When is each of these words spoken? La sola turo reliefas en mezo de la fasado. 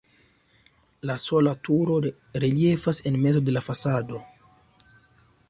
La 1.09 1.17
sola 1.23 1.53
turo 1.69 1.99
reliefas 2.45 3.03
en 3.11 3.21
mezo 3.27 3.45
de 3.51 3.57
la 3.57 3.65
fasado. 3.69 4.25